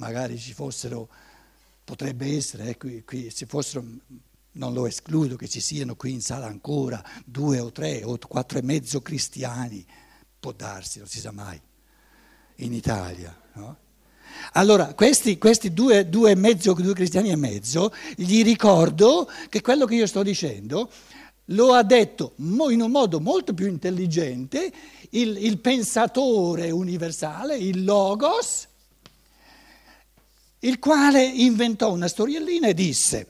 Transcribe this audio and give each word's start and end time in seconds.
magari 0.00 0.38
ci 0.38 0.54
fossero, 0.54 1.08
potrebbe 1.84 2.34
essere, 2.34 2.70
eh, 2.70 2.76
qui, 2.78 3.04
qui 3.04 3.32
ci 3.32 3.44
fossero, 3.44 3.84
non 4.52 4.72
lo 4.72 4.86
escludo 4.86 5.36
che 5.36 5.46
ci 5.46 5.60
siano 5.60 5.94
qui 5.94 6.12
in 6.12 6.22
sala 6.22 6.46
ancora 6.46 7.04
due 7.24 7.60
o 7.60 7.70
tre 7.70 8.02
o 8.02 8.18
quattro 8.26 8.58
e 8.58 8.62
mezzo 8.62 9.02
cristiani, 9.02 9.86
può 10.40 10.52
darsi, 10.52 10.98
non 10.98 11.06
si 11.06 11.20
sa 11.20 11.30
mai, 11.30 11.60
in 12.56 12.72
Italia. 12.72 13.38
No? 13.52 13.76
Allora, 14.52 14.94
questi, 14.94 15.36
questi 15.36 15.74
due, 15.74 16.08
due, 16.08 16.34
mezzo, 16.34 16.72
due 16.72 16.94
cristiani 16.94 17.30
e 17.30 17.36
mezzo, 17.36 17.92
gli 18.16 18.42
ricordo 18.42 19.30
che 19.50 19.60
quello 19.60 19.84
che 19.84 19.96
io 19.96 20.06
sto 20.06 20.22
dicendo 20.22 20.90
lo 21.50 21.72
ha 21.72 21.82
detto 21.82 22.34
in 22.36 22.80
un 22.80 22.90
modo 22.90 23.20
molto 23.20 23.52
più 23.52 23.66
intelligente 23.66 24.72
il, 25.10 25.36
il 25.36 25.58
pensatore 25.58 26.70
universale, 26.70 27.56
il 27.56 27.84
Logos, 27.84 28.68
il 30.60 30.78
quale 30.78 31.24
inventò 31.24 31.92
una 31.92 32.08
storiellina 32.08 32.68
e 32.68 32.74
disse, 32.74 33.26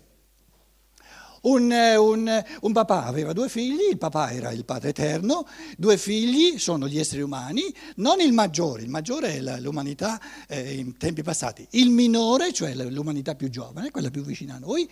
un, 1.43 1.71
un, 1.71 2.45
un, 2.61 2.73
papà 2.73 3.05
aveva 3.05 3.33
due 3.33 3.49
figli, 3.49 3.89
il 3.91 3.99
papà 3.99 4.33
era 4.33 4.51
il 4.51 4.65
Padre 4.65 4.91
Eterno, 4.91 5.47
due 5.77 5.97
figli 5.97 6.59
sono 6.59 6.87
gli 6.87 6.99
esseri 6.99 7.23
umani, 7.23 7.75
non 7.97 8.21
il 8.21 8.33
maggiore, 8.33 8.83
il 8.83 8.91
maggiore 8.91 9.37
è 9.37 9.61
l'umanità 9.61 10.21
eh, 10.49 10.75
in 10.75 10.97
tempi 10.97 11.23
passati, 11.23 11.67
il 11.71 11.91
minore, 11.91 12.53
cioè 12.53 12.75
l'umanità 12.75 13.35
più 13.35 13.49
giovane, 13.49 13.91
quella 13.91 14.11
più 14.11 14.23
vicina 14.23 14.57
a 14.57 14.59
noi, 14.59 14.91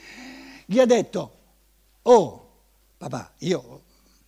gli 0.65 0.79
ha 0.79 0.87
detto, 0.87 1.33
oh 2.03 2.51
papà, 2.97 3.33
io 3.39 3.83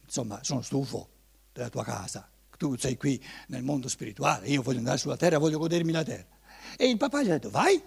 insomma 0.04 0.40
sono 0.42 0.62
stufo 0.62 1.08
della 1.52 1.70
tua 1.70 1.84
casa, 1.84 2.28
tu 2.58 2.76
sei 2.76 2.96
qui 2.96 3.22
nel 3.46 3.62
mondo 3.62 3.88
spirituale, 3.88 4.48
io 4.48 4.60
voglio 4.60 4.78
andare 4.78 4.98
sulla 4.98 5.16
terra, 5.16 5.38
voglio 5.38 5.58
godermi 5.58 5.92
la 5.92 6.04
terra. 6.04 6.38
E 6.76 6.88
il 6.88 6.98
papà 6.98 7.22
gli 7.22 7.30
ha 7.30 7.32
detto, 7.32 7.50
vai, 7.50 7.82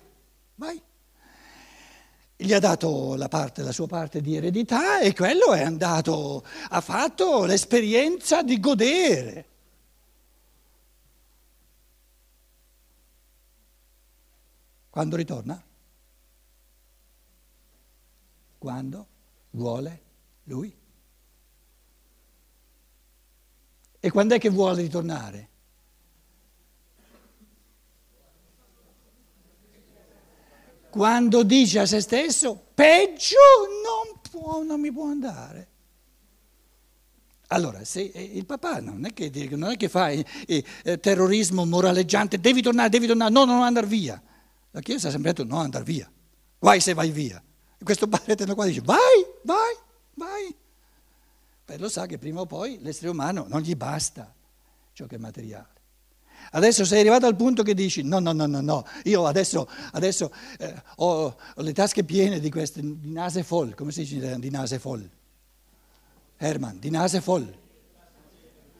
vai 0.55 0.81
gli 2.43 2.51
ha 2.51 2.59
dato 2.59 3.15
la, 3.15 3.29
parte, 3.29 3.63
la 3.63 3.71
sua 3.71 3.87
parte 3.87 4.19
di 4.21 4.35
eredità 4.35 4.99
e 4.99 5.13
quello 5.13 5.53
è 5.53 5.61
andato, 5.61 6.43
ha 6.69 6.81
fatto 6.81 7.45
l'esperienza 7.45 8.43
di 8.43 8.59
godere. 8.59 9.47
Quando 14.89 15.15
ritorna? 15.15 15.63
Quando 18.57 19.07
vuole 19.51 20.01
lui. 20.43 20.75
E 23.99 24.11
quando 24.11 24.35
è 24.35 24.39
che 24.39 24.49
vuole 24.49 24.81
ritornare? 24.81 25.49
Quando 30.93 31.41
dice 31.41 31.79
a 31.79 31.85
se 31.87 32.01
stesso 32.01 32.67
peggio 32.75 33.35
non, 33.83 34.19
può, 34.29 34.61
non 34.61 34.79
mi 34.79 34.91
può 34.91 35.07
andare. 35.07 35.67
Allora, 37.47 37.83
se 37.83 38.11
eh, 38.13 38.21
il 38.21 38.45
papà 38.45 38.79
non 38.79 39.03
è 39.03 39.11
che, 39.11 39.31
non 39.55 39.71
è 39.71 39.75
che 39.75 39.89
fa 39.89 40.09
eh, 40.09 40.23
eh, 40.45 40.99
terrorismo 40.99 41.65
moraleggiante, 41.65 42.39
devi 42.39 42.61
tornare, 42.61 42.89
devi 42.89 43.07
tornare, 43.07 43.31
no, 43.31 43.43
non 43.43 43.63
andare 43.63 43.87
via. 43.87 44.21
La 44.69 44.81
Chiesa 44.81 45.07
ha 45.07 45.11
sempre 45.11 45.33
detto 45.33 45.43
no, 45.43 45.57
andare 45.57 45.83
via, 45.83 46.07
guai 46.59 46.79
se 46.79 46.93
vai 46.93 47.09
via. 47.09 47.41
E 47.75 47.83
questo 47.83 48.07
eterno 48.25 48.53
qua 48.53 48.67
dice 48.67 48.81
vai, 48.81 49.25
vai, 49.41 49.75
vai. 50.13 50.55
Beh, 51.65 51.77
lo 51.79 51.89
sa 51.89 52.05
che 52.05 52.19
prima 52.19 52.41
o 52.41 52.45
poi 52.45 52.77
l'essere 52.81 53.09
umano 53.09 53.47
non 53.47 53.61
gli 53.61 53.73
basta 53.73 54.31
ciò 54.91 55.07
che 55.07 55.15
è 55.15 55.19
materiale. 55.19 55.81
Adesso 56.55 56.85
sei 56.85 56.99
arrivato 56.99 57.25
al 57.25 57.35
punto 57.35 57.63
che 57.63 57.73
dici 57.73 58.03
no, 58.03 58.19
no, 58.19 58.31
no, 58.31 58.45
no, 58.45 58.61
no, 58.61 58.85
io 59.05 59.25
adesso, 59.25 59.67
adesso 59.93 60.31
eh, 60.59 60.73
ho, 60.97 61.35
le 61.55 61.73
tasche 61.73 62.03
piene 62.03 62.39
di 62.39 62.51
queste, 62.51 62.79
di 62.81 63.11
nase 63.11 63.41
folle, 63.43 63.73
come 63.73 63.91
si 63.91 64.01
dice 64.01 64.37
di 64.39 64.49
nase 64.51 64.77
folle? 64.77 65.09
Herman, 66.37 66.77
di 66.79 66.91
nase 66.91 67.21
folle. 67.21 67.61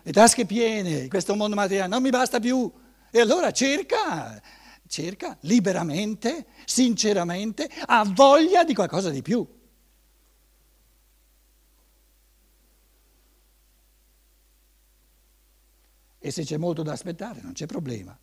Le 0.03 0.11
tasche 0.11 0.45
piene 0.45 1.01
di 1.01 1.07
questo 1.07 1.35
mondo 1.35 1.55
materiale, 1.55 1.89
non 1.89 2.01
mi 2.01 2.09
basta 2.09 2.39
più. 2.39 2.71
E 3.09 3.19
allora 3.19 3.51
cerca, 3.51 4.39
cerca 4.87 5.37
liberamente, 5.41 6.45
sinceramente, 6.65 7.69
ha 7.85 8.03
voglia 8.05 8.63
di 8.63 8.75
qualcosa 8.75 9.09
di 9.09 9.21
più. 9.21 9.47
E 16.25 16.31
se 16.31 16.45
c'è 16.45 16.55
molto 16.55 16.83
da 16.83 16.93
aspettare 16.93 17.41
non 17.41 17.51
c'è 17.51 17.65
problema, 17.65 18.17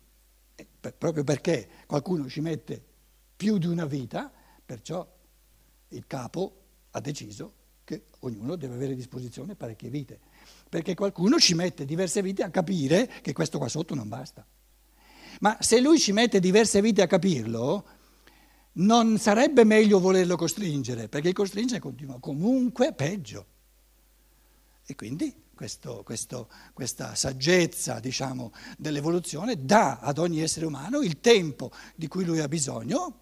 eh, 0.55 0.67
proprio 0.97 1.23
perché 1.23 1.69
qualcuno 1.85 2.27
ci 2.27 2.41
mette 2.41 2.83
più 3.35 3.59
di 3.59 3.67
una 3.67 3.85
vita, 3.85 4.31
perciò 4.65 5.07
il 5.89 6.07
capo 6.07 6.61
ha 6.89 6.99
deciso 6.99 7.53
che 7.83 8.05
ognuno 8.21 8.55
deve 8.55 8.73
avere 8.73 8.93
a 8.93 8.95
disposizione 8.95 9.53
parecchie 9.53 9.91
vite, 9.91 10.19
perché 10.67 10.95
qualcuno 10.95 11.37
ci 11.37 11.53
mette 11.53 11.85
diverse 11.85 12.23
vite 12.23 12.41
a 12.41 12.49
capire 12.49 13.07
che 13.21 13.33
questo 13.33 13.59
qua 13.59 13.67
sotto 13.67 13.93
non 13.93 14.09
basta. 14.09 14.43
Ma 15.41 15.57
se 15.59 15.79
lui 15.79 15.99
ci 15.99 16.11
mette 16.11 16.39
diverse 16.39 16.81
vite 16.81 17.03
a 17.03 17.07
capirlo, 17.07 17.85
non 18.73 19.19
sarebbe 19.19 19.63
meglio 19.63 19.99
volerlo 19.99 20.35
costringere, 20.37 21.07
perché 21.07 21.27
il 21.27 21.35
costringere 21.35 21.79
continua 21.79 22.19
comunque 22.19 22.93
peggio. 22.93 23.45
E 24.87 24.95
quindi 24.95 25.49
questo, 25.61 26.01
questo, 26.03 26.49
questa 26.73 27.13
saggezza 27.13 27.99
diciamo, 27.99 28.51
dell'evoluzione 28.79 29.63
dà 29.63 29.99
ad 29.99 30.17
ogni 30.17 30.41
essere 30.41 30.65
umano 30.65 31.01
il 31.01 31.19
tempo 31.19 31.71
di 31.95 32.07
cui 32.07 32.25
lui 32.25 32.39
ha 32.39 32.47
bisogno 32.47 33.19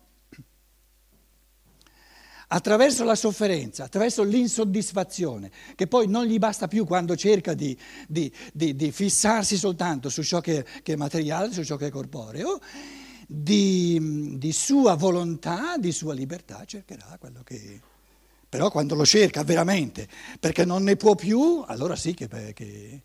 attraverso 2.47 3.03
la 3.03 3.15
sofferenza, 3.15 3.83
attraverso 3.83 4.23
l'insoddisfazione, 4.23 5.51
che 5.75 5.87
poi 5.87 6.07
non 6.07 6.27
gli 6.27 6.39
basta 6.39 6.69
più 6.69 6.85
quando 6.85 7.17
cerca 7.17 7.53
di, 7.53 7.77
di, 8.07 8.31
di, 8.53 8.73
di 8.73 8.89
fissarsi 8.93 9.57
soltanto 9.57 10.07
su 10.07 10.23
ciò 10.23 10.39
che, 10.39 10.65
che, 10.81 10.93
è 10.93 10.95
materiale, 10.95 11.51
su 11.51 11.65
ciò 11.65 11.75
che 11.75 11.87
è 11.87 11.91
corporeo, 11.91 12.61
di, 13.27 14.49
sua 14.53 14.95
volontà, 14.95 15.75
di 15.77 15.91
sua 15.91 16.13
libertà, 16.13 16.63
cercherà 16.63 17.17
quello 17.19 17.41
che 17.43 17.81
però 18.49 18.71
quando 18.71 18.95
lo 18.95 19.05
cerca 19.05 19.43
veramente, 19.43 20.09
perché 20.39 20.65
non 20.65 20.83
ne 20.83 20.95
può 20.95 21.13
più, 21.13 21.63
allora 21.67 21.95
sì 21.95 22.15
che... 22.15 22.27
che... 22.53 23.03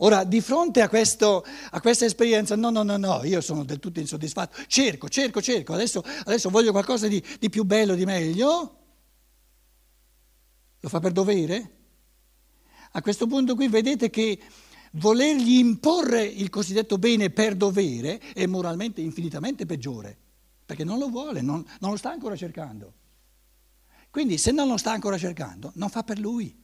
Ora, 0.00 0.24
di 0.24 0.40
fronte 0.42 0.82
a, 0.82 0.88
questo, 0.88 1.44
a, 1.70 1.80
questa 1.80 2.04
esperienza, 2.04 2.54
no, 2.56 2.70
no, 2.70 2.82
no, 2.82 2.96
no, 2.96 3.24
io 3.24 3.40
sono 3.40 3.64
del 3.64 3.78
tutto 3.78 4.00
insoddisfatto, 4.00 4.62
cerco, 4.66 5.08
cerco, 5.08 5.40
cerco, 5.40 5.72
adesso, 5.72 6.02
adesso 6.24 6.50
voglio 6.50 6.70
qualcosa 6.70 7.08
di, 7.08 7.22
di 7.38 7.48
più 7.48 7.64
bello, 7.64 7.94
di 7.94 8.04
meglio. 8.04 8.76
Lo 10.80 10.88
fa 10.88 11.00
per 11.00 11.12
dovere? 11.12 11.70
A 12.92 13.00
questo 13.00 13.26
punto 13.26 13.54
qui 13.54 13.68
vedete 13.68 14.10
che 14.10 14.38
volergli 14.92 15.56
imporre 15.56 16.22
il 16.24 16.50
cosiddetto 16.50 16.98
bene 16.98 17.30
per 17.30 17.54
dovere 17.54 18.18
è 18.34 18.44
moralmente 18.46 19.00
infinitamente 19.00 19.64
peggiore, 19.64 20.16
perché 20.64 20.84
non 20.84 20.98
lo 20.98 21.08
vuole, 21.08 21.40
non, 21.40 21.64
non 21.80 21.90
lo 21.90 21.96
sta 21.96 22.10
ancora 22.10 22.36
cercando. 22.36 22.92
Quindi 24.16 24.38
se 24.38 24.50
non 24.50 24.66
lo 24.66 24.78
sta 24.78 24.92
ancora 24.92 25.18
cercando, 25.18 25.72
non 25.74 25.90
fa 25.90 26.02
per 26.02 26.18
lui. 26.18 26.58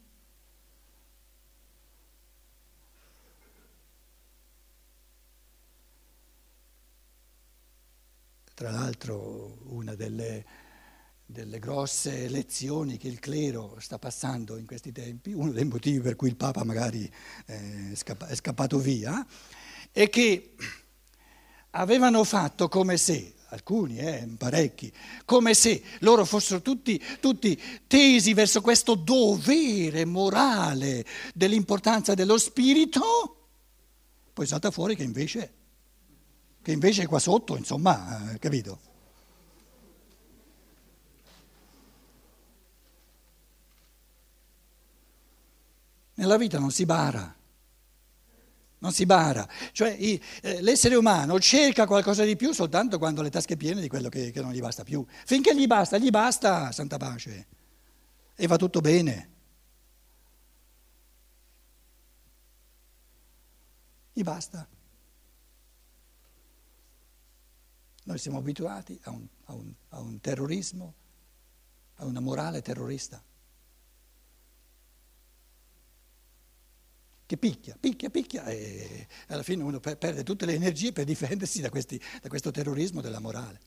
Tra 8.54 8.70
l'altro 8.70 9.58
una 9.66 9.94
delle, 9.94 10.46
delle, 11.26 11.58
grosse 11.58 12.26
lezioni 12.28 12.96
che 12.96 13.08
il 13.08 13.18
clero 13.18 13.76
sta 13.80 13.98
passando 13.98 14.56
in 14.56 14.64
questi 14.64 14.90
tempi, 14.90 15.34
uno 15.34 15.52
dei 15.52 15.66
motivi 15.66 16.00
per 16.00 16.16
cui 16.16 16.28
il 16.28 16.36
Papa 16.36 16.64
magari 16.64 17.06
è 17.44 17.92
scappato 17.94 18.78
via, 18.78 19.26
è 19.90 20.08
che 20.08 20.54
avevano 21.72 22.24
fatto 22.24 22.68
come 22.68 22.96
se 22.96 23.34
alcuni, 23.52 23.98
eh, 23.98 24.26
parecchi, 24.38 24.90
come 25.24 25.54
se 25.54 25.82
loro 26.00 26.24
fossero 26.24 26.62
tutti, 26.62 27.00
tutti 27.20 27.60
tesi 27.86 28.32
verso 28.32 28.60
questo 28.60 28.94
dovere 28.94 30.04
morale 30.06 31.04
dell'importanza 31.34 32.14
dello 32.14 32.38
spirito, 32.38 33.48
poi 34.32 34.46
salta 34.46 34.70
fuori 34.70 34.96
che 34.96 35.02
invece, 35.02 35.52
che 36.62 36.72
invece 36.72 37.06
qua 37.06 37.18
sotto, 37.18 37.56
insomma, 37.56 38.32
eh, 38.32 38.38
capito? 38.38 38.90
Nella 46.14 46.36
vita 46.36 46.58
non 46.58 46.70
si 46.70 46.86
bara 46.86 47.36
non 48.82 48.92
si 48.92 49.06
bara. 49.06 49.48
Cioè 49.70 49.96
eh, 49.98 50.60
l'essere 50.60 50.96
umano 50.96 51.38
cerca 51.38 51.86
qualcosa 51.86 52.24
di 52.24 52.36
più 52.36 52.52
soltanto 52.52 52.98
quando 52.98 53.20
ha 53.20 53.22
le 53.24 53.30
tasche 53.30 53.56
piene 53.56 53.80
di 53.80 53.88
quello 53.88 54.08
che, 54.08 54.30
che 54.30 54.40
non 54.42 54.52
gli 54.52 54.60
basta 54.60 54.82
più. 54.82 55.04
Finché 55.24 55.56
gli 55.56 55.66
basta, 55.66 55.96
gli 55.96 56.10
basta, 56.10 56.70
santa 56.72 56.98
pace, 56.98 57.46
e 58.34 58.46
va 58.46 58.56
tutto 58.56 58.80
bene. 58.80 59.30
Gli 64.12 64.22
basta. 64.22 64.68
Noi 68.04 68.18
siamo 68.18 68.38
abituati 68.38 68.98
a 69.04 69.10
un, 69.10 69.26
a 69.44 69.52
un, 69.54 69.72
a 69.90 70.00
un 70.00 70.20
terrorismo, 70.20 70.94
a 71.96 72.04
una 72.04 72.20
morale 72.20 72.60
terrorista. 72.62 73.22
Che 77.32 77.38
picchia, 77.38 77.74
picchia, 77.80 78.10
picchia 78.10 78.44
e 78.44 79.06
alla 79.28 79.42
fine 79.42 79.62
uno 79.62 79.80
perde 79.80 80.22
tutte 80.22 80.44
le 80.44 80.52
energie 80.52 80.92
per 80.92 81.06
difendersi 81.06 81.62
da, 81.62 81.70
questi, 81.70 81.98
da 82.20 82.28
questo 82.28 82.50
terrorismo 82.50 83.00
della 83.00 83.20
morale. 83.20 83.60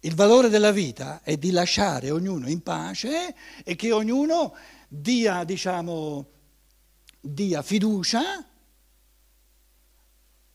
Il 0.00 0.14
valore 0.14 0.48
della 0.48 0.70
vita 0.70 1.22
è 1.22 1.36
di 1.36 1.50
lasciare 1.50 2.10
ognuno 2.10 2.48
in 2.48 2.62
pace 2.62 3.34
e 3.62 3.76
che 3.76 3.92
ognuno 3.92 4.54
dia, 4.88 5.44
diciamo, 5.44 6.26
dia 7.20 7.60
fiducia 7.60 8.22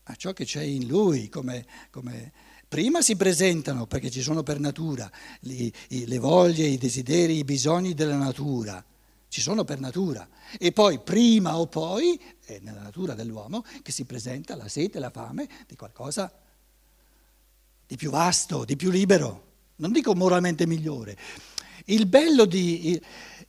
a 0.02 0.14
ciò 0.16 0.32
che 0.32 0.44
c'è 0.44 0.62
in 0.62 0.88
lui. 0.88 1.28
Come, 1.28 1.66
come 1.90 2.32
prima 2.66 3.00
si 3.00 3.14
presentano, 3.14 3.86
perché 3.86 4.10
ci 4.10 4.22
sono 4.22 4.42
per 4.42 4.58
natura, 4.58 5.08
i, 5.42 5.72
le 5.88 6.18
voglie, 6.18 6.66
i 6.66 6.78
desideri, 6.78 7.36
i 7.36 7.44
bisogni 7.44 7.94
della 7.94 8.16
natura 8.16 8.84
ci 9.30 9.40
sono 9.40 9.62
per 9.62 9.78
natura 9.78 10.28
e 10.58 10.72
poi 10.72 10.98
prima 10.98 11.56
o 11.56 11.68
poi 11.68 12.20
è 12.44 12.58
nella 12.62 12.82
natura 12.82 13.14
dell'uomo 13.14 13.64
che 13.80 13.92
si 13.92 14.04
presenta 14.04 14.56
la 14.56 14.66
sete, 14.66 14.98
la 14.98 15.10
fame 15.10 15.48
di 15.68 15.76
qualcosa 15.76 16.32
di 17.86 17.96
più 17.96 18.10
vasto, 18.10 18.64
di 18.64 18.74
più 18.74 18.90
libero, 18.90 19.46
non 19.76 19.92
dico 19.92 20.14
moralmente 20.14 20.66
migliore. 20.66 21.16
Il 21.86 22.06
bello 22.06 22.44
di, 22.44 23.00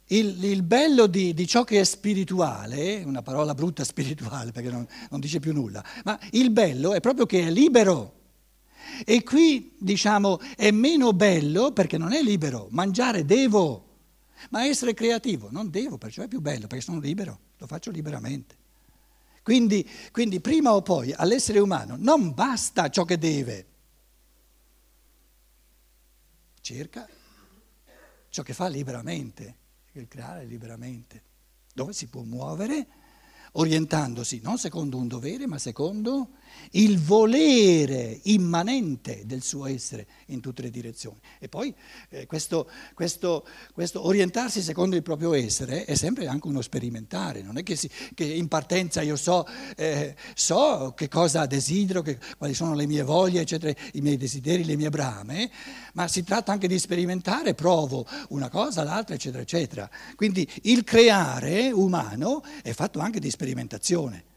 il, 0.05 0.43
il, 0.43 0.61
bello 0.61 1.07
di, 1.07 1.33
di 1.33 1.47
ciò 1.47 1.63
che 1.63 1.79
è 1.79 1.83
spirituale, 1.83 3.01
una 3.03 3.23
parola 3.23 3.55
brutta 3.55 3.83
spirituale 3.83 4.51
perché 4.51 4.69
non, 4.69 4.87
non 5.09 5.19
dice 5.19 5.39
più 5.39 5.51
nulla, 5.51 5.83
ma 6.03 6.19
il 6.31 6.51
bello 6.51 6.93
è 6.93 6.99
proprio 6.99 7.25
che 7.25 7.47
è 7.47 7.49
libero. 7.49 8.19
E 9.03 9.23
qui 9.23 9.73
diciamo 9.79 10.39
è 10.55 10.69
meno 10.69 11.11
bello 11.13 11.71
perché 11.71 11.97
non 11.97 12.13
è 12.13 12.21
libero, 12.21 12.67
mangiare 12.69 13.25
devo. 13.25 13.89
Ma 14.49 14.65
essere 14.65 14.93
creativo 14.93 15.49
non 15.51 15.69
devo, 15.69 15.97
perciò 15.97 16.23
è 16.23 16.27
più 16.27 16.41
bello, 16.41 16.67
perché 16.67 16.83
sono 16.83 16.99
libero, 16.99 17.39
lo 17.57 17.67
faccio 17.67 17.91
liberamente. 17.91 18.57
Quindi, 19.43 19.87
quindi 20.11 20.39
prima 20.39 20.73
o 20.73 20.81
poi 20.81 21.13
all'essere 21.13 21.59
umano 21.59 21.95
non 21.97 22.33
basta 22.33 22.89
ciò 22.89 23.05
che 23.05 23.17
deve, 23.17 23.65
cerca 26.61 27.07
ciò 28.29 28.43
che 28.43 28.53
fa 28.53 28.67
liberamente, 28.67 29.55
il 29.93 30.07
creare 30.07 30.45
liberamente, 30.45 31.23
dove 31.73 31.93
si 31.93 32.07
può 32.07 32.21
muovere 32.21 32.87
orientandosi 33.53 34.39
non 34.41 34.57
secondo 34.57 34.97
un 34.97 35.07
dovere, 35.07 35.47
ma 35.47 35.57
secondo 35.57 36.37
il 36.71 36.99
volere 36.99 38.19
immanente 38.23 39.23
del 39.25 39.41
suo 39.41 39.65
essere 39.65 40.07
in 40.27 40.39
tutte 40.39 40.61
le 40.61 40.69
direzioni. 40.69 41.19
E 41.39 41.49
poi 41.49 41.73
eh, 42.09 42.25
questo, 42.25 42.69
questo, 42.93 43.45
questo, 43.73 44.05
orientarsi 44.05 44.61
secondo 44.61 44.95
il 44.95 45.03
proprio 45.03 45.33
essere 45.33 45.85
è 45.85 45.95
sempre 45.95 46.27
anche 46.27 46.47
uno 46.47 46.61
sperimentare, 46.61 47.41
non 47.41 47.57
è 47.57 47.63
che, 47.63 47.75
si, 47.75 47.89
che 48.13 48.23
in 48.23 48.47
partenza 48.47 49.01
io 49.01 49.15
so, 49.15 49.45
eh, 49.75 50.15
so, 50.33 50.93
che 50.95 51.07
cosa 51.07 51.45
desidero, 51.45 52.01
che, 52.01 52.17
quali 52.37 52.53
sono 52.53 52.73
le 52.73 52.87
mie 52.87 53.03
voglie, 53.03 53.41
eccetera, 53.41 53.73
i 53.93 54.01
miei 54.01 54.17
desideri, 54.17 54.63
le 54.63 54.75
mie 54.75 54.89
brame, 54.89 55.51
ma 55.93 56.07
si 56.07 56.23
tratta 56.23 56.51
anche 56.51 56.67
di 56.67 56.79
sperimentare, 56.79 57.53
provo 57.53 58.05
una 58.29 58.49
cosa, 58.49 58.83
l'altra, 58.83 59.15
eccetera, 59.15 59.41
eccetera. 59.41 59.89
Quindi 60.15 60.47
il 60.63 60.83
creare 60.83 61.71
umano 61.71 62.43
è 62.61 62.73
fatto 62.73 62.99
anche 62.99 63.19
di 63.19 63.29
sperimentazione. 63.29 64.29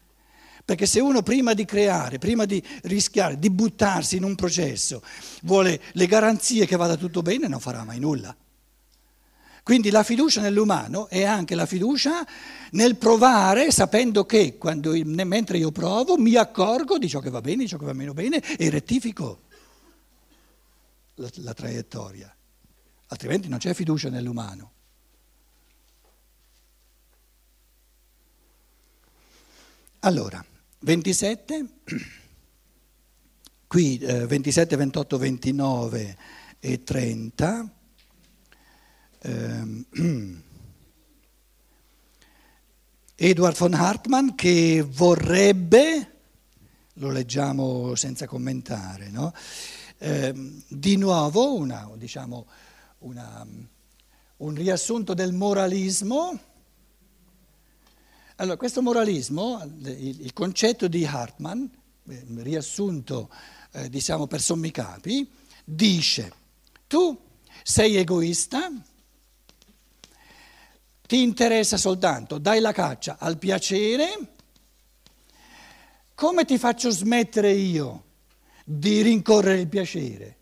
Perché 0.65 0.87
se 0.87 0.99
uno 0.99 1.21
prima 1.21 1.53
di 1.53 1.63
creare, 1.63 2.17
prima 2.17 2.45
di 2.45 2.61
rischiare, 2.83 3.37
di 3.37 3.51
buttarsi 3.51 4.17
in 4.17 4.23
un 4.23 4.33
processo, 4.33 5.03
vuole 5.43 5.79
le 5.91 6.07
garanzie 6.07 6.65
che 6.65 6.75
vada 6.75 6.97
tutto 6.97 7.21
bene, 7.21 7.47
non 7.47 7.59
farà 7.59 7.83
mai 7.83 7.99
nulla. 7.99 8.35
Quindi 9.61 9.89
la 9.91 10.03
fiducia 10.03 10.41
nell'umano 10.41 11.07
è 11.07 11.23
anche 11.23 11.55
la 11.55 11.65
fiducia 11.65 12.25
nel 12.71 12.97
provare 12.97 13.71
sapendo 13.71 14.25
che 14.25 14.57
quando, 14.57 14.93
mentre 14.93 15.57
io 15.57 15.71
provo 15.71 16.17
mi 16.17 16.35
accorgo 16.35 16.97
di 16.97 17.09
ciò 17.09 17.19
che 17.19 17.29
va 17.29 17.41
bene, 17.41 17.63
di 17.63 17.67
ciò 17.67 17.77
che 17.77 17.85
va 17.85 17.93
meno 17.93 18.13
bene 18.13 18.39
e 18.57 18.69
rettifico 18.69 19.41
la, 21.15 21.29
la 21.37 21.53
traiettoria. 21.53 22.35
Altrimenti 23.07 23.47
non 23.47 23.59
c'è 23.59 23.73
fiducia 23.73 24.09
nell'umano. 24.09 24.71
Allora, 30.01 30.45
27, 30.85 31.65
qui 33.65 33.97
eh, 33.97 34.27
27, 34.27 34.75
28, 34.75 35.17
29 35.17 36.17
e 36.59 36.83
30. 36.83 37.73
Ehm, 39.21 39.85
Edward 43.15 43.57
von 43.57 43.73
Hartmann 43.73 44.35
che 44.35 44.85
vorrebbe, 44.87 46.11
lo 46.93 47.09
leggiamo 47.09 47.95
senza 47.95 48.27
commentare, 48.27 49.09
no? 49.09 49.33
eh, 49.97 50.61
di 50.67 50.97
nuovo 50.97 51.55
una, 51.55 51.89
diciamo, 51.95 52.45
una, 52.99 53.43
un 54.37 54.53
riassunto 54.53 55.15
del 55.15 55.33
moralismo 55.33 56.39
allora, 58.37 58.57
questo 58.57 58.81
moralismo, 58.81 59.61
il, 59.83 60.33
concetto 60.33 60.87
di 60.87 61.05
Hartmann, 61.05 61.63
eh, 62.07 62.25
riassunto 62.37 63.29
eh, 63.71 63.89
diciamo 63.89 64.27
per 64.27 64.41
sommi 64.41 64.71
capi, 64.71 65.29
dice 65.63 66.33
tu 66.87 67.17
sei 67.63 67.95
egoista, 67.95 68.69
ti 71.07 71.21
interessa 71.21 71.77
soltanto, 71.77 72.37
dai 72.37 72.59
la 72.59 72.71
caccia 72.71 73.17
al 73.19 73.37
piacere, 73.37 74.33
come 76.13 76.45
ti 76.45 76.57
faccio 76.57 76.89
smettere 76.89 77.51
io 77.51 78.03
di 78.65 79.01
rincorrere 79.01 79.61
il 79.61 79.67
piacere? 79.67 80.37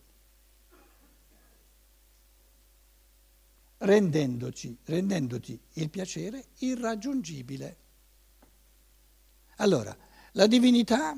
Rendendoci, 3.78 4.78
rendendoti 4.86 5.60
il 5.74 5.90
piacere 5.90 6.45
irraggiungibile. 6.60 7.82
Allora, 9.57 9.95
la 10.33 10.47
divinità, 10.47 11.15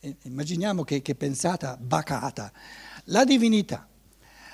eh, 0.00 0.16
immaginiamo 0.22 0.84
che, 0.84 1.02
che 1.02 1.14
pensata 1.14 1.76
bacata, 1.80 2.52
la 3.04 3.24
divinità 3.24 3.88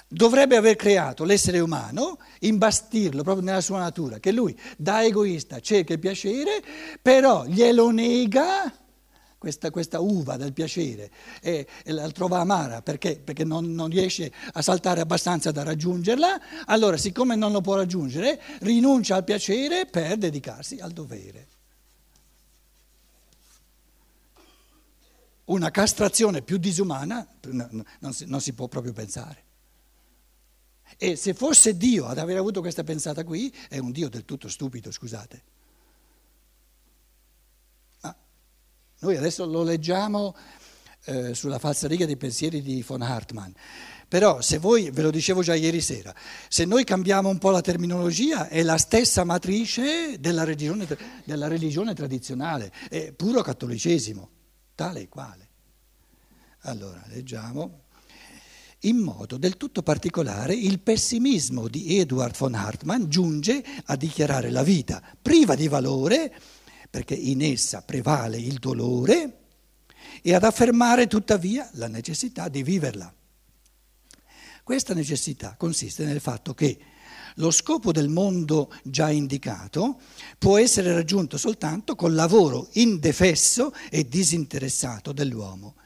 dovrebbe 0.07 0.57
aver 0.57 0.77
creato 0.77 1.25
l'essere 1.25 1.59
umano, 1.59 2.19
imbastirlo 2.41 3.23
proprio 3.23 3.45
nella 3.45 3.63
sua 3.63 3.79
natura, 3.79 4.19
che 4.19 4.33
lui 4.33 4.59
da 4.77 5.03
egoista 5.03 5.61
cerca 5.61 5.95
il 5.95 5.99
piacere, 5.99 6.63
però 7.01 7.47
glielo 7.47 7.91
nega 7.91 8.71
questa, 9.43 9.71
questa 9.71 9.99
uva 9.99 10.37
del 10.37 10.53
piacere 10.53 11.11
e, 11.41 11.67
e, 11.83 11.93
la 11.93 12.09
trova 12.11 12.39
amara 12.39 12.81
perché, 12.81 13.19
perché 13.19 13.43
non, 13.43 13.73
non, 13.73 13.89
riesce 13.89 14.31
a 14.53 14.63
saltare 14.63 15.01
abbastanza 15.01 15.51
da 15.51 15.65
raggiungerla, 15.65 16.41
allora 16.67 16.97
siccome 16.97 17.35
non 17.35 17.51
lo 17.51 17.61
può 17.61 17.75
raggiungere, 17.75 18.41
rinuncia 18.61 19.17
al 19.17 19.25
piacere 19.25 19.87
per 19.87 20.17
dedicarsi 20.17 20.79
al 20.79 20.93
dovere. 20.93 21.49
Una 25.47 25.71
castrazione 25.71 26.43
più 26.43 26.57
disumana 26.59 27.27
non 27.51 28.13
si, 28.13 28.27
non 28.27 28.41
si 28.41 28.53
può 28.53 28.69
proprio 28.69 28.93
pensare. 28.93 29.45
E 30.97 31.17
se 31.17 31.35
fosse 31.35 31.77
Dio 31.77 32.07
ad 32.07 32.19
aver 32.19 32.37
avuto 32.37 32.61
questa 32.61 32.85
pensata 32.85 33.25
qui, 33.25 33.53
è 33.69 33.79
un 33.79 33.91
Dio 33.93 34.09
del 34.09 34.25
tutto 34.25 34.49
stupido, 34.49 34.91
scusate. 34.91 35.43
Ma 38.03 38.15
noi 39.01 39.17
adesso 39.17 39.45
lo 39.47 39.63
leggiamo 39.63 40.37
eh, 41.05 41.35
sulla 41.35 41.59
falsariga 41.59 42.07
dei 42.07 42.17
pensieri 42.17 42.63
di 42.63 42.83
von 42.87 43.03
Hartmann. 43.03 43.51
Però 44.07 44.43
se 44.43 44.59
voi, 44.59 44.91
ve 44.91 45.01
lo 45.01 45.11
dicevo 45.11 45.41
già 45.41 45.55
ieri 45.55 45.81
sera, 45.81 46.15
se 46.49 46.67
noi 46.67 46.85
cambiamo 46.85 47.31
un 47.31 47.39
po' 47.39 47.51
la 47.51 47.63
terminologia 47.63 48.49
è 48.49 48.63
la 48.63 48.77
stessa 48.77 49.25
matrice 49.25 50.21
della 50.21 50.45
religione, 50.45 50.87
della 51.25 51.49
religione 51.49 51.95
tradizionale, 51.95 52.71
è 52.91 53.13
puro 53.13 53.41
cattolicesimo 53.41 54.32
tale 54.83 55.03
e 55.03 55.09
quale. 55.09 55.49
Allora, 56.63 57.01
leggiamo. 57.07 57.83
In 58.81 58.97
modo 58.97 59.37
del 59.37 59.57
tutto 59.57 59.85
particolare 59.85 60.55
il 60.55 60.81
pessimismo 60.81 61.69
di 61.69 62.01
Edward 62.01 62.37
von 62.37 62.55
Hartmann 62.55 63.05
giunge 63.07 63.63
a 63.85 63.95
dichiarare 63.95 64.51
la 64.51 64.65
vita 64.65 65.01
priva 65.23 65.55
di 65.55 65.69
valore, 65.69 66.35
perché 66.91 67.15
in 67.15 67.43
essa 67.43 67.83
prevale 67.83 68.39
il 68.39 68.59
dolore, 68.59 69.39
e 70.21 70.35
ad 70.35 70.43
affermare 70.43 71.07
tuttavia 71.07 71.71
la 71.75 71.87
necessità 71.87 72.49
di 72.49 72.65
viverla. 72.65 73.15
Questa 74.65 74.95
necessità 74.95 75.55
consiste 75.57 76.05
nel 76.05 76.21
fatto 76.21 76.55
che 76.55 76.77
lo 77.37 77.51
scopo 77.51 77.93
del 77.93 78.09
mondo 78.09 78.73
già 78.83 79.11
indicato 79.11 80.01
può 80.39 80.59
essere 80.59 80.93
raggiunto 80.93 81.37
soltanto 81.37 81.95
col 81.95 82.15
lavoro 82.15 82.69
indefesso 82.73 83.73
e 83.91 84.09
disinteressato 84.09 85.13
dell'uomo. 85.13 85.77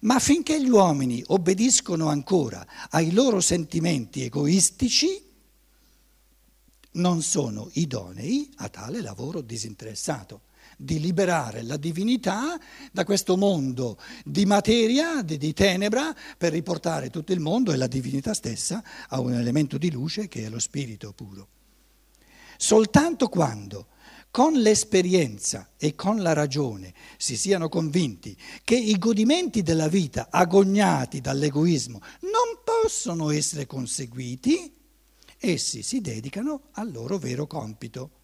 Ma 0.00 0.18
finché 0.20 0.62
gli 0.62 0.68
uomini 0.68 1.22
obbediscono 1.26 2.08
ancora 2.08 2.64
ai 2.90 3.12
loro 3.12 3.40
sentimenti 3.40 4.22
egoistici, 4.22 5.26
non 6.92 7.22
sono 7.22 7.68
idonei 7.74 8.50
a 8.56 8.68
tale 8.68 9.00
lavoro 9.00 9.40
disinteressato, 9.40 10.42
di 10.80 11.00
liberare 11.00 11.62
la 11.62 11.76
divinità 11.76 12.56
da 12.92 13.04
questo 13.04 13.36
mondo 13.36 13.98
di 14.24 14.46
materia, 14.46 15.22
di, 15.22 15.36
di, 15.36 15.52
tenebra, 15.52 16.14
per 16.36 16.52
riportare 16.52 17.10
tutto 17.10 17.32
il 17.32 17.40
mondo 17.40 17.72
e 17.72 17.76
la 17.76 17.88
divinità 17.88 18.32
stessa 18.32 18.82
a 19.08 19.18
un 19.18 19.32
elemento 19.32 19.76
di 19.76 19.90
luce 19.90 20.28
che 20.28 20.46
è 20.46 20.48
lo 20.48 20.60
spirito 20.60 21.12
puro. 21.12 21.48
Soltanto 22.56 23.28
quando 23.28 23.88
con 24.30 24.52
l'esperienza 24.52 25.70
e 25.76 25.96
con 25.96 26.22
la 26.22 26.32
ragione 26.32 26.94
si 27.16 27.36
siano 27.36 27.68
convinti 27.68 28.36
che 28.62 28.76
i 28.76 28.96
godimenti 28.98 29.62
della 29.62 29.88
vita 29.88 30.28
agognati 30.30 31.20
dall'egoismo 31.20 32.00
non 32.20 32.62
possono 32.62 33.30
essere 33.30 33.66
conseguiti, 33.66 34.72
essi 35.38 35.82
si 35.82 36.00
dedicano 36.00 36.68
al 36.72 36.92
loro 36.92 37.18
vero 37.18 37.48
compito. 37.48 38.17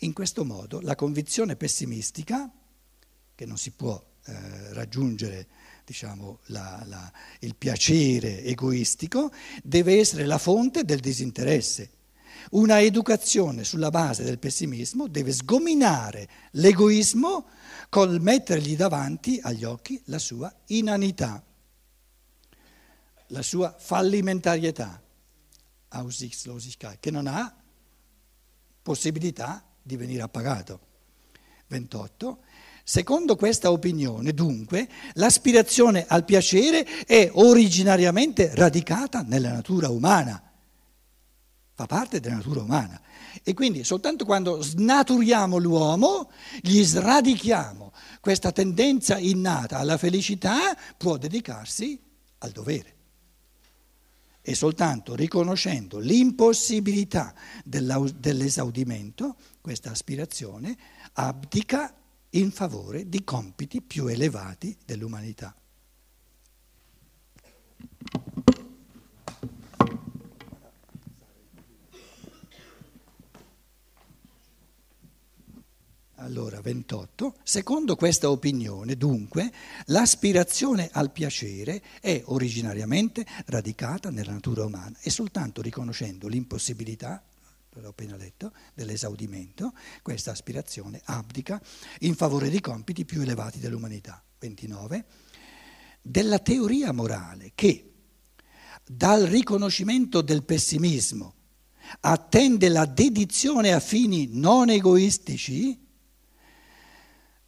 In 0.00 0.12
questo 0.12 0.44
modo 0.44 0.80
la 0.80 0.94
convinzione 0.94 1.56
pessimistica, 1.56 2.50
che 3.34 3.46
non 3.46 3.56
si 3.56 3.70
può 3.70 4.02
eh, 4.24 4.72
raggiungere 4.74 5.46
diciamo, 5.84 6.40
la, 6.46 6.82
la, 6.86 7.12
il 7.40 7.54
piacere 7.54 8.42
egoistico, 8.42 9.32
deve 9.62 9.98
essere 9.98 10.26
la 10.26 10.38
fonte 10.38 10.84
del 10.84 11.00
disinteresse. 11.00 11.90
Una 12.50 12.80
educazione 12.80 13.64
sulla 13.64 13.90
base 13.90 14.22
del 14.22 14.38
pessimismo 14.38 15.08
deve 15.08 15.32
sgominare 15.32 16.28
l'egoismo 16.52 17.46
col 17.88 18.20
mettergli 18.20 18.76
davanti 18.76 19.40
agli 19.42 19.64
occhi 19.64 20.00
la 20.06 20.18
sua 20.18 20.54
inanità, 20.66 21.42
la 23.28 23.42
sua 23.42 23.74
fallimentarietà, 23.76 25.02
che 27.00 27.10
non 27.10 27.26
ha 27.26 27.56
possibilità 28.82 29.65
di 29.86 29.96
venire 29.96 30.22
appagato. 30.22 30.80
28. 31.68 32.38
Secondo 32.82 33.36
questa 33.36 33.70
opinione, 33.70 34.32
dunque, 34.32 34.88
l'aspirazione 35.14 36.04
al 36.06 36.24
piacere 36.24 36.84
è 37.04 37.30
originariamente 37.32 38.52
radicata 38.54 39.22
nella 39.22 39.52
natura 39.52 39.88
umana, 39.88 40.40
fa 41.74 41.86
parte 41.86 42.20
della 42.20 42.36
natura 42.36 42.62
umana. 42.62 43.00
E 43.42 43.54
quindi 43.54 43.84
soltanto 43.84 44.24
quando 44.24 44.62
snaturiamo 44.62 45.56
l'uomo, 45.56 46.30
gli 46.60 46.82
sradichiamo 46.82 47.92
questa 48.20 48.52
tendenza 48.52 49.18
innata 49.18 49.78
alla 49.78 49.98
felicità, 49.98 50.76
può 50.96 51.16
dedicarsi 51.16 52.00
al 52.38 52.50
dovere 52.50 52.95
e 54.48 54.54
soltanto 54.54 55.16
riconoscendo 55.16 55.98
l'impossibilità 55.98 57.34
dell'esaudimento, 57.64 59.34
questa 59.60 59.90
aspirazione 59.90 60.78
abdica 61.14 61.92
in 62.30 62.52
favore 62.52 63.08
di 63.08 63.24
compiti 63.24 63.82
più 63.82 64.06
elevati 64.06 64.76
dell'umanità. 64.84 65.52
Allora, 76.14 76.55
28. 76.66 77.36
Secondo 77.44 77.94
questa 77.94 78.28
opinione, 78.28 78.96
dunque, 78.96 79.52
l'aspirazione 79.86 80.88
al 80.90 81.12
piacere 81.12 81.80
è 82.00 82.20
originariamente 82.24 83.24
radicata 83.46 84.10
nella 84.10 84.32
natura 84.32 84.64
umana 84.64 84.96
e 85.00 85.10
soltanto 85.10 85.62
riconoscendo 85.62 86.26
l'impossibilità, 86.26 87.22
l'ho 87.70 87.88
appena 87.88 88.16
detto, 88.16 88.52
dell'esaudimento, 88.74 89.74
questa 90.02 90.32
aspirazione 90.32 91.00
abdica 91.04 91.62
in 92.00 92.16
favore 92.16 92.48
di 92.48 92.60
compiti 92.60 93.04
più 93.04 93.20
elevati 93.20 93.60
dell'umanità. 93.60 94.20
29. 94.40 95.04
Della 96.02 96.40
teoria 96.40 96.90
morale 96.90 97.52
che 97.54 97.92
dal 98.84 99.22
riconoscimento 99.22 100.20
del 100.20 100.42
pessimismo 100.42 101.34
attende 102.00 102.68
la 102.68 102.86
dedizione 102.86 103.72
a 103.72 103.78
fini 103.78 104.30
non 104.32 104.68
egoistici, 104.68 105.85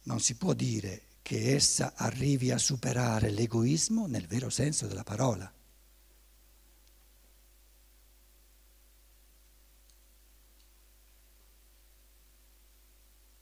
non 0.09 0.19
si 0.19 0.33
può 0.33 0.53
dire 0.53 1.03
che 1.21 1.53
essa 1.53 1.93
arrivi 1.95 2.49
a 2.49 2.57
superare 2.57 3.29
l'egoismo 3.29 4.07
nel 4.07 4.25
vero 4.25 4.49
senso 4.49 4.87
della 4.87 5.03
parola. 5.03 5.53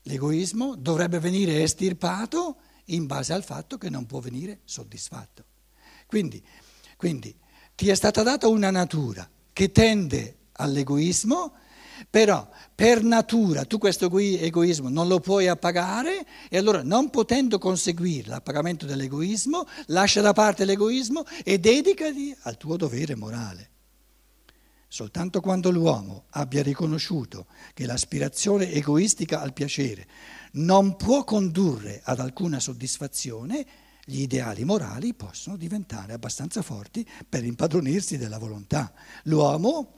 L'egoismo 0.02 0.76
dovrebbe 0.76 1.20
venire 1.20 1.64
estirpato 1.64 2.58
in 2.86 3.06
base 3.06 3.32
al 3.32 3.46
fatto 3.46 3.78
che 3.78 3.90
non 3.90 4.06
può 4.06 4.20
venire 4.20 4.60
soddisfatto. 4.66 5.46
Quindi, 6.06 6.46
quindi 6.98 7.34
ti 7.76 7.88
è 7.88 7.96
stata 7.96 8.24
data 8.24 8.50
una 8.50 8.72
natura 8.72 9.30
che 9.54 9.72
tende 9.72 10.48
all'egoismo, 10.54 11.54
però 12.10 12.50
per 12.74 13.04
natura 13.04 13.66
tu 13.66 13.78
questo 13.78 14.10
egoismo 14.18 14.90
non 14.90 15.08
lo 15.08 15.20
puoi 15.20 15.48
appagare 15.48 16.26
e 16.50 16.58
allora 16.58 16.84
non 16.84 17.10
potendo 17.10 17.58
conseguire 17.58 18.30
l'appagamento 18.30 18.86
dell'egoismo, 18.86 19.66
lascia 19.88 20.22
da 20.22 20.34
parte 20.34 20.66
l'egoismo 20.66 21.24
e 21.44 21.60
dedicati 21.60 22.36
al 22.42 22.58
tuo 22.58 22.78
dovere 22.78 23.16
morale. 23.16 23.70
Soltanto 24.90 25.42
quando 25.42 25.70
l'uomo 25.70 26.26
abbia 26.32 26.64
riconosciuto 26.64 27.48
che 27.74 27.86
l'aspirazione 27.86 28.72
egoistica 28.72 29.42
al 29.42 29.52
piacere 29.52 30.08
non 30.54 30.96
può 30.96 31.26
condurre 31.26 32.02
ad 32.04 32.20
alcuna 32.20 32.60
soddisfazione, 32.60 33.66
gli 34.06 34.22
ideali 34.22 34.64
morali 34.64 35.14
possono 35.14 35.58
diventare 35.58 36.14
abbastanza 36.14 36.62
forti 36.62 37.06
per 37.28 37.44
impadronirsi 37.44 38.18
della 38.18 38.38
volontà. 38.38 38.94
L'uomo 39.24 39.97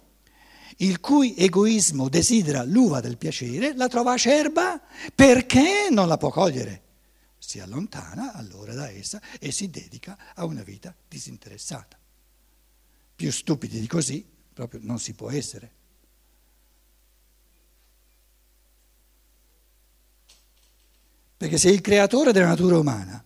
il 0.82 1.00
cui 1.00 1.36
egoismo 1.36 2.08
desidera 2.08 2.64
l'uva 2.64 3.00
del 3.00 3.18
piacere, 3.18 3.76
la 3.76 3.88
trova 3.88 4.14
acerba 4.14 4.82
perché 5.14 5.90
non 5.90 6.08
la 6.08 6.18
può 6.18 6.30
cogliere. 6.30 6.84
Si 7.38 7.60
allontana 7.60 8.34
allora 8.34 8.74
da 8.74 8.90
essa 8.90 9.22
e 9.40 9.52
si 9.52 9.70
dedica 9.70 10.18
a 10.36 10.46
una 10.46 10.64
vita 10.64 10.96
disinteressata. 11.08 11.98
Più 13.16 13.32
stupidi 13.32 13.80
di 13.80 13.88
così 13.88 14.26
proprio 14.54 14.80
non 14.84 15.00
si 15.00 15.14
può 15.14 15.30
essere. 15.30 15.78
Perché 21.36 21.58
se 21.58 21.70
il 21.70 21.82
creatore 21.82 22.32
della 22.32 22.48
natura 22.48 22.78
umana, 22.78 23.24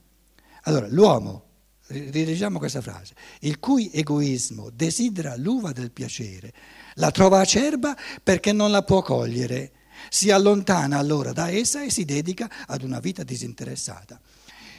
allora 0.64 0.88
l'uomo 0.88 1.52
rileggiamo 1.94 2.58
questa 2.58 2.82
frase, 2.82 3.14
il 3.42 3.60
cui 3.60 3.90
egoismo 3.94 4.70
desidera 4.70 5.36
l'uva 5.38 5.72
del 5.72 5.92
piacere, 5.92 6.54
la 6.96 7.12
trova 7.12 7.40
acerba 7.40 7.96
perché 8.22 8.52
non 8.52 8.72
la 8.72 8.84
può 8.84 9.02
cogliere, 9.02 9.72
si 10.10 10.32
allontana 10.32 10.98
allora 10.98 11.32
da 11.32 11.50
essa 11.50 11.84
e 11.84 11.90
si 11.90 12.06
dedica 12.06 12.50
ad 12.68 12.84
una 12.84 13.00
vita 13.00 13.24
disinteressata. 13.24 14.20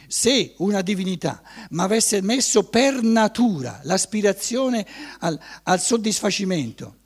Se 0.07 0.53
una 0.57 0.81
divinità 0.81 1.41
mi 1.71 1.81
avesse 1.81 2.21
messo 2.21 2.63
per 2.63 3.01
natura 3.01 3.79
l'aspirazione 3.83 4.85
al, 5.19 5.39
al 5.63 5.81
soddisfacimento, 5.81 6.97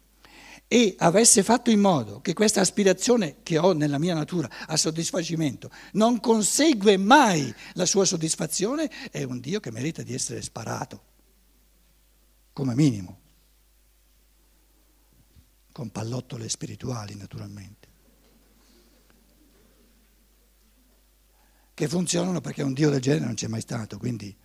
e 0.71 0.93
avesse 0.99 1.41
fatto 1.41 1.71
in 1.71 1.79
modo 1.79 2.21
che 2.21 2.33
questa 2.33 2.61
aspirazione 2.61 3.37
che 3.41 3.57
ho 3.57 3.73
nella 3.73 3.97
mia 3.97 4.13
natura 4.13 4.47
a 4.67 4.77
soddisfacimento 4.77 5.71
non 5.93 6.19
consegue 6.19 6.95
mai 6.95 7.51
la 7.73 7.87
sua 7.87 8.05
soddisfazione, 8.05 8.87
è 9.09 9.23
un 9.23 9.39
Dio 9.39 9.59
che 9.59 9.71
merita 9.71 10.03
di 10.03 10.13
essere 10.13 10.43
sparato, 10.43 11.03
come 12.53 12.75
minimo, 12.75 13.19
con 15.71 15.89
pallottole 15.89 16.47
spirituali 16.47 17.15
naturalmente, 17.15 17.87
che 21.73 21.87
funzionano 21.87 22.41
perché 22.41 22.61
un 22.61 22.73
Dio 22.73 22.91
del 22.91 23.01
genere 23.01 23.25
non 23.25 23.33
c'è 23.33 23.47
mai 23.47 23.61
stato, 23.61 23.97
quindi, 23.97 24.37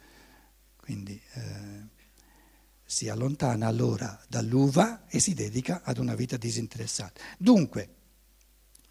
quindi 0.77 1.21
eh, 1.35 1.93
si 2.95 3.09
allontana 3.09 3.67
allora 3.67 4.17
dall'uva 4.29 5.09
e 5.09 5.19
si 5.19 5.35
dedica 5.35 5.83
ad 5.83 5.99
una 5.99 6.15
vita 6.15 6.37
disinteressata. 6.37 7.21
Dunque, 7.37 7.89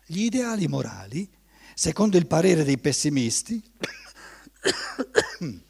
gli 0.06 0.24
ideali 0.24 0.68
morali, 0.68 1.32
secondo 1.74 2.18
il 2.18 2.28
parere 2.28 2.66
dei 2.66 2.78
pessimisti, 2.78 3.64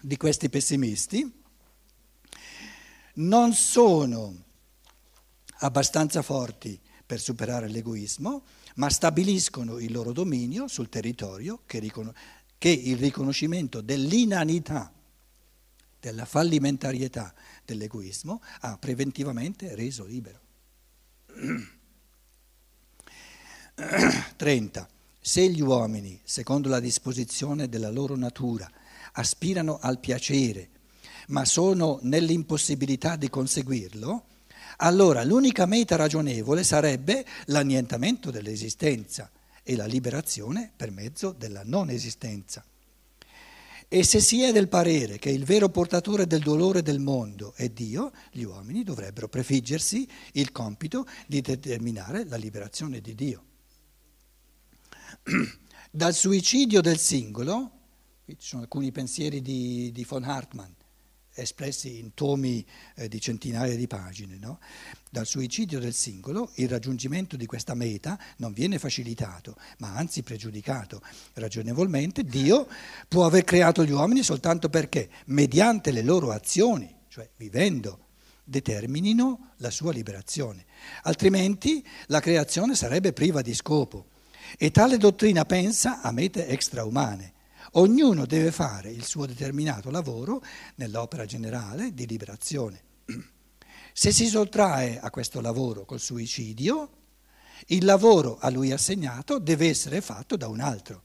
di 0.00 0.16
questi 0.16 0.48
pessimisti, 0.48 1.42
non 3.14 3.52
sono 3.52 4.44
abbastanza 5.58 6.22
forti 6.22 6.80
per 7.04 7.18
superare 7.18 7.66
l'egoismo, 7.68 8.44
ma 8.76 8.88
stabiliscono 8.90 9.80
il 9.80 9.90
loro 9.90 10.12
dominio 10.12 10.68
sul 10.68 10.88
territorio 10.88 11.62
che, 11.66 11.80
ricon- 11.80 12.14
che 12.58 12.68
il 12.68 12.96
riconoscimento 12.96 13.80
dell'inanità 13.80 14.92
della 16.06 16.24
fallimentarietà 16.24 17.34
dell'egoismo 17.66 18.40
ha 18.60 18.78
preventivamente 18.78 19.74
reso 19.74 20.06
libero. 20.06 20.40
30. 24.36 24.88
Se 25.20 25.46
gli 25.48 25.60
uomini, 25.60 26.18
secondo 26.24 26.70
la 26.70 26.80
disposizione 26.80 27.68
della 27.68 27.90
loro 27.90 28.16
natura, 28.16 28.70
aspirano 29.12 29.78
al 29.80 29.98
piacere, 29.98 30.70
ma 31.28 31.44
sono 31.44 31.98
nell'impossibilità 32.02 33.16
di 33.16 33.28
conseguirlo, 33.28 34.24
allora 34.78 35.24
l'unica 35.24 35.66
meta 35.66 35.96
ragionevole 35.96 36.62
sarebbe 36.62 37.24
l'annientamento 37.46 38.30
dell'esistenza 38.30 39.30
e 39.62 39.74
la 39.74 39.86
liberazione 39.86 40.70
per 40.74 40.90
mezzo 40.90 41.32
della 41.32 41.62
non 41.64 41.90
esistenza. 41.90 42.64
E 43.88 44.02
se 44.02 44.18
si 44.18 44.42
è 44.42 44.50
del 44.50 44.68
parere 44.68 45.18
che 45.18 45.30
il 45.30 45.44
vero 45.44 45.68
portatore 45.68 46.26
del 46.26 46.42
dolore 46.42 46.82
del 46.82 46.98
mondo 46.98 47.52
è 47.54 47.68
Dio, 47.68 48.12
gli 48.32 48.42
uomini 48.42 48.82
dovrebbero 48.82 49.28
prefiggersi 49.28 50.08
il 50.32 50.50
compito 50.50 51.06
di 51.28 51.40
determinare 51.40 52.24
la 52.24 52.36
liberazione 52.36 53.00
di 53.00 53.14
Dio. 53.14 53.44
Dal 55.90 56.14
suicidio 56.14 56.80
del 56.80 56.98
singolo, 56.98 57.70
qui 58.24 58.36
ci 58.38 58.48
sono 58.48 58.62
alcuni 58.62 58.90
pensieri 58.90 59.40
di, 59.40 59.92
di 59.92 60.04
von 60.04 60.24
Hartmann, 60.24 60.72
espressi 61.36 61.98
in 61.98 62.14
tomi 62.14 62.64
eh, 62.96 63.08
di 63.08 63.20
centinaia 63.20 63.76
di 63.76 63.86
pagine. 63.86 64.36
No? 64.38 64.58
Dal 65.10 65.26
suicidio 65.26 65.78
del 65.78 65.94
singolo 65.94 66.50
il 66.56 66.68
raggiungimento 66.68 67.36
di 67.36 67.46
questa 67.46 67.74
meta 67.74 68.18
non 68.38 68.52
viene 68.52 68.78
facilitato, 68.78 69.56
ma 69.78 69.94
anzi 69.94 70.22
pregiudicato. 70.22 71.00
Ragionevolmente 71.34 72.24
Dio 72.24 72.66
può 73.08 73.26
aver 73.26 73.44
creato 73.44 73.84
gli 73.84 73.92
uomini 73.92 74.22
soltanto 74.22 74.68
perché, 74.68 75.08
mediante 75.26 75.90
le 75.90 76.02
loro 76.02 76.32
azioni, 76.32 76.92
cioè 77.08 77.28
vivendo, 77.36 78.06
determinino 78.42 79.52
la 79.58 79.70
sua 79.70 79.92
liberazione. 79.92 80.64
Altrimenti 81.02 81.84
la 82.06 82.20
creazione 82.20 82.74
sarebbe 82.74 83.12
priva 83.12 83.42
di 83.42 83.54
scopo. 83.54 84.06
E 84.56 84.70
tale 84.70 84.96
dottrina 84.96 85.44
pensa 85.44 86.00
a 86.00 86.12
mete 86.12 86.46
extraumane 86.46 87.34
Ognuno 87.78 88.24
deve 88.24 88.52
fare 88.52 88.90
il 88.90 89.04
suo 89.04 89.26
determinato 89.26 89.90
lavoro 89.90 90.42
nell'opera 90.76 91.26
generale 91.26 91.92
di 91.92 92.06
liberazione. 92.06 92.82
Se 93.92 94.12
si 94.12 94.26
sottrae 94.26 94.98
a 94.98 95.10
questo 95.10 95.40
lavoro 95.40 95.84
col 95.84 96.00
suicidio, 96.00 96.90
il 97.68 97.84
lavoro 97.84 98.38
a 98.38 98.48
lui 98.48 98.72
assegnato 98.72 99.38
deve 99.38 99.68
essere 99.68 100.00
fatto 100.00 100.36
da 100.36 100.48
un 100.48 100.60
altro. 100.60 101.02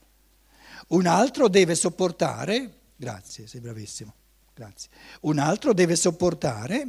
Un 0.89 1.07
altro 1.07 1.49
deve 1.49 1.75
sopportare, 1.75 2.79
grazie, 2.95 3.47
sei 3.47 3.59
bravissimo, 3.59 4.13
grazie. 4.53 4.89
Un 5.21 5.39
altro 5.39 5.73
deve 5.73 5.97
sopportare 5.97 6.87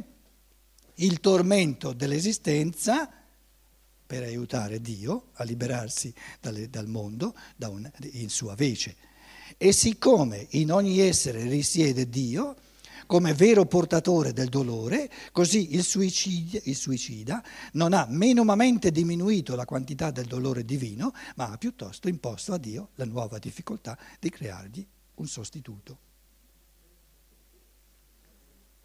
il 0.95 1.19
tormento 1.19 1.91
dell'esistenza 1.91 3.09
per 4.05 4.23
aiutare 4.23 4.79
Dio 4.79 5.29
a 5.33 5.43
liberarsi 5.43 6.13
dal, 6.39 6.87
mondo 6.87 7.35
in 8.11 8.29
sua 8.29 8.55
vece. 8.55 9.11
E 9.57 9.71
siccome 9.71 10.47
in 10.51 10.71
ogni 10.71 10.99
essere 10.99 11.43
risiede 11.43 12.09
Dio, 12.09 12.55
come 13.05 13.33
vero 13.33 13.65
portatore 13.65 14.33
del 14.33 14.49
dolore, 14.49 15.09
così 15.31 15.75
il, 15.75 15.83
suicidio, 15.83 16.61
il 16.63 16.75
suicida 16.75 17.43
non 17.73 17.93
ha 17.93 18.05
menomamente 18.09 18.91
diminuito 18.91 19.55
la 19.55 19.65
quantità 19.65 20.11
del 20.11 20.25
dolore 20.25 20.63
divino, 20.65 21.13
ma 21.35 21.51
ha 21.51 21.57
piuttosto 21.57 22.07
imposto 22.07 22.53
a 22.53 22.57
Dio 22.57 22.89
la 22.95 23.05
nuova 23.05 23.37
difficoltà 23.37 23.97
di 24.19 24.29
creargli 24.29 24.85
un 25.15 25.27
sostituto. 25.27 26.12